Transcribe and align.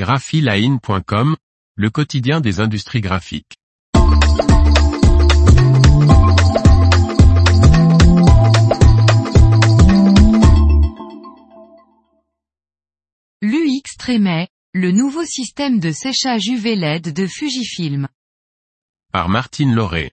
graphiline.com, 0.00 1.36
le 1.74 1.90
quotidien 1.90 2.40
des 2.40 2.58
industries 2.60 3.02
graphiques. 3.02 3.58
L'UX 13.42 13.98
Trémet, 13.98 14.48
le 14.72 14.90
nouveau 14.90 15.22
système 15.26 15.78
de 15.80 15.92
séchage 15.92 16.46
UV 16.46 16.76
LED 16.76 17.12
de 17.12 17.26
Fujifilm. 17.26 18.08
Par 19.12 19.28
Martine 19.28 19.74
Lauré. 19.74 20.12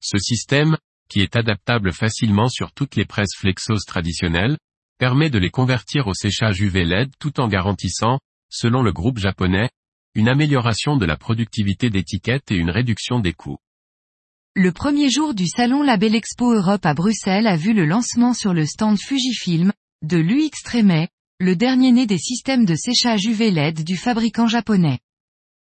Ce 0.00 0.16
système, 0.16 0.78
qui 1.10 1.20
est 1.20 1.36
adaptable 1.36 1.92
facilement 1.92 2.48
sur 2.48 2.72
toutes 2.72 2.96
les 2.96 3.04
presses 3.04 3.36
flexos 3.36 3.84
traditionnelles, 3.86 4.56
permet 4.96 5.28
de 5.28 5.38
les 5.38 5.50
convertir 5.50 6.06
au 6.06 6.14
séchage 6.14 6.62
UV 6.62 6.84
LED 6.84 7.10
tout 7.18 7.38
en 7.38 7.48
garantissant, 7.48 8.18
selon 8.48 8.82
le 8.82 8.92
groupe 8.92 9.18
japonais, 9.18 9.70
une 10.14 10.28
amélioration 10.28 10.96
de 10.96 11.04
la 11.04 11.16
productivité 11.16 11.90
d'étiquettes 11.90 12.50
et 12.50 12.56
une 12.56 12.70
réduction 12.70 13.20
des 13.20 13.32
coûts. 13.32 13.58
Le 14.54 14.72
premier 14.72 15.10
jour 15.10 15.34
du 15.34 15.46
salon 15.46 15.82
Label 15.82 16.14
Expo 16.14 16.54
Europe 16.54 16.86
à 16.86 16.94
Bruxelles 16.94 17.46
a 17.46 17.56
vu 17.56 17.74
le 17.74 17.84
lancement 17.84 18.32
sur 18.32 18.54
le 18.54 18.64
stand 18.64 18.98
Fujifilm, 18.98 19.72
de 20.02 20.16
l'UX 20.16 20.62
Trémet, 20.64 21.08
le 21.38 21.54
dernier 21.54 21.92
né 21.92 22.06
des 22.06 22.16
systèmes 22.16 22.64
de 22.64 22.74
séchage 22.74 23.26
UV 23.26 23.50
LED 23.50 23.84
du 23.84 23.98
fabricant 23.98 24.46
japonais. 24.46 24.98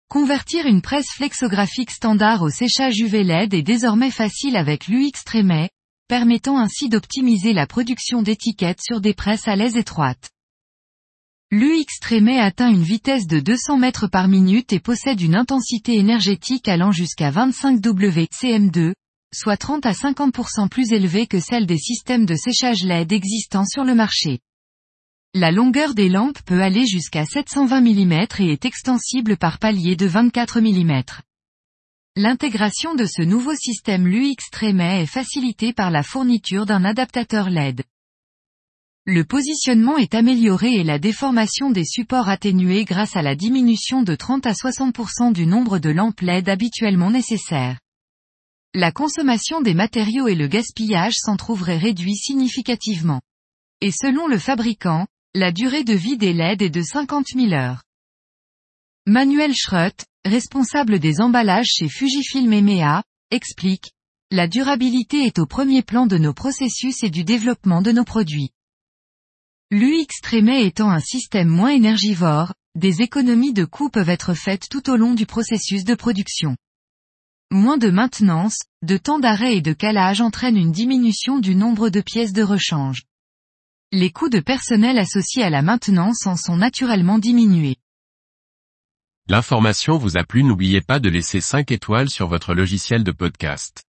Convertir 0.09 0.67
une 0.67 0.83
presse 0.83 1.09
flexographique 1.11 1.89
standard 1.89 2.43
au 2.43 2.49
séchage 2.49 2.99
UV 2.99 3.23
LED 3.23 3.55
est 3.55 3.63
désormais 3.63 4.11
facile 4.11 4.55
avec 4.55 4.87
l'UX 4.87 5.23
Trémet, 5.25 5.71
permettant 6.07 6.59
ainsi 6.59 6.89
d'optimiser 6.89 7.53
la 7.53 7.65
production 7.65 8.21
d'étiquettes 8.21 8.81
sur 8.81 9.01
des 9.01 9.15
presses 9.15 9.47
à 9.47 9.55
l'aise 9.55 9.75
étroites. 9.75 10.29
L'UX 11.49 12.01
Trémet 12.01 12.41
atteint 12.41 12.69
une 12.69 12.83
vitesse 12.83 13.25
de 13.25 13.39
200 13.39 13.77
mètres 13.77 14.07
par 14.07 14.27
minute 14.27 14.73
et 14.73 14.81
possède 14.81 15.21
une 15.21 15.37
intensité 15.37 15.93
énergétique 15.93 16.67
allant 16.67 16.91
jusqu'à 16.91 17.31
25 17.31 17.79
WCM2, 17.79 18.91
soit 19.33 19.55
30 19.55 19.85
à 19.85 19.93
50% 19.93 20.67
plus 20.67 20.91
élevée 20.91 21.25
que 21.25 21.39
celle 21.39 21.65
des 21.65 21.77
systèmes 21.77 22.25
de 22.25 22.35
séchage 22.35 22.83
LED 22.83 23.13
existants 23.13 23.63
sur 23.63 23.85
le 23.85 23.95
marché. 23.95 24.39
La 25.33 25.51
longueur 25.51 25.93
des 25.93 26.09
lampes 26.09 26.41
peut 26.41 26.61
aller 26.61 26.85
jusqu'à 26.85 27.23
720 27.23 27.79
mm 27.79 28.11
et 28.39 28.51
est 28.51 28.65
extensible 28.65 29.37
par 29.37 29.57
palier 29.57 29.95
de 29.95 30.05
24 30.05 30.59
mm. 30.59 31.01
L'intégration 32.17 32.93
de 32.93 33.05
ce 33.05 33.21
nouveau 33.21 33.55
système 33.55 34.05
LUX 34.05 34.49
Trémet 34.51 35.03
est 35.03 35.05
facilitée 35.05 35.71
par 35.71 35.91
la 35.91 36.03
fourniture 36.03 36.65
d'un 36.65 36.83
adaptateur 36.83 37.49
LED. 37.49 37.83
Le 39.09 39.23
positionnement 39.23 39.95
est 39.95 40.15
amélioré 40.15 40.73
et 40.73 40.83
la 40.83 40.99
déformation 40.99 41.71
des 41.71 41.85
supports 41.85 42.27
atténuée 42.27 42.83
grâce 42.83 43.15
à 43.15 43.21
la 43.21 43.37
diminution 43.37 44.03
de 44.03 44.15
30 44.15 44.45
à 44.45 44.51
60% 44.51 45.31
du 45.31 45.45
nombre 45.45 45.79
de 45.79 45.89
lampes 45.89 46.19
LED 46.19 46.49
habituellement 46.49 47.09
nécessaires. 47.09 47.79
La 48.73 48.91
consommation 48.91 49.61
des 49.61 49.73
matériaux 49.73 50.27
et 50.27 50.35
le 50.35 50.47
gaspillage 50.47 51.15
s'en 51.15 51.37
trouveraient 51.37 51.77
réduits 51.77 52.17
significativement. 52.17 53.21
Et 53.79 53.91
selon 53.91 54.27
le 54.27 54.37
fabricant, 54.37 55.07
la 55.33 55.53
durée 55.53 55.85
de 55.85 55.93
vie 55.93 56.17
des 56.17 56.33
LED 56.33 56.63
est 56.63 56.69
de 56.69 56.81
50 56.81 57.27
000 57.33 57.53
heures. 57.53 57.83
Manuel 59.05 59.55
Schrott, 59.55 60.03
responsable 60.25 60.99
des 60.99 61.21
emballages 61.21 61.71
chez 61.77 61.87
Fujifilm 61.87 62.51
EMEA, 62.51 63.03
explique, 63.31 63.93
La 64.31 64.49
durabilité 64.49 65.23
est 65.23 65.39
au 65.39 65.45
premier 65.45 65.81
plan 65.81 66.07
de 66.07 66.17
nos 66.17 66.33
processus 66.33 67.03
et 67.03 67.09
du 67.09 67.23
développement 67.23 67.81
de 67.81 67.93
nos 67.93 68.03
produits. 68.03 68.51
L'UX 69.69 70.21
Trémet 70.21 70.65
étant 70.65 70.89
un 70.89 71.01
système 71.01 71.49
moins 71.49 71.71
énergivore, 71.71 72.53
des 72.75 73.01
économies 73.01 73.51
de 73.51 73.65
coûts 73.65 73.89
peuvent 73.89 74.07
être 74.07 74.33
faites 74.33 74.69
tout 74.69 74.89
au 74.89 74.95
long 74.95 75.13
du 75.13 75.25
processus 75.25 75.83
de 75.83 75.93
production. 75.93 76.55
Moins 77.51 77.77
de 77.77 77.89
maintenance, 77.89 78.59
de 78.81 78.95
temps 78.95 79.19
d'arrêt 79.19 79.57
et 79.57 79.61
de 79.61 79.73
calage 79.73 80.21
entraînent 80.21 80.55
une 80.55 80.71
diminution 80.71 81.39
du 81.39 81.53
nombre 81.53 81.89
de 81.89 81.99
pièces 81.99 82.31
de 82.31 82.43
rechange. 82.43 83.03
Les 83.91 84.09
coûts 84.09 84.29
de 84.29 84.39
personnel 84.39 84.97
associés 84.97 85.43
à 85.43 85.49
la 85.49 85.61
maintenance 85.61 86.25
en 86.27 86.37
sont 86.37 86.55
naturellement 86.55 87.19
diminués. 87.19 87.75
L'information 89.27 89.97
vous 89.97 90.17
a 90.17 90.23
plu 90.23 90.45
n'oubliez 90.45 90.79
pas 90.79 90.99
de 91.01 91.09
laisser 91.09 91.41
5 91.41 91.71
étoiles 91.71 92.09
sur 92.09 92.29
votre 92.29 92.53
logiciel 92.53 93.03
de 93.03 93.11
podcast. 93.11 93.86